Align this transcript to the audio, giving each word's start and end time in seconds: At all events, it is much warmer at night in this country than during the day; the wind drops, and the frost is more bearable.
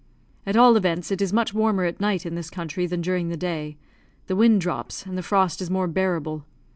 At 0.47 0.55
all 0.55 0.77
events, 0.77 1.11
it 1.11 1.21
is 1.21 1.31
much 1.31 1.53
warmer 1.53 1.83
at 1.85 2.01
night 2.01 2.25
in 2.25 2.33
this 2.33 2.49
country 2.49 2.87
than 2.87 3.01
during 3.01 3.29
the 3.29 3.37
day; 3.37 3.77
the 4.25 4.35
wind 4.35 4.59
drops, 4.59 5.05
and 5.05 5.15
the 5.15 5.21
frost 5.21 5.61
is 5.61 5.69
more 5.69 5.85
bearable. 5.85 6.43